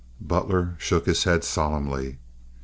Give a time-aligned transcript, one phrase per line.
[0.19, 2.17] Butler shook his head solemnly.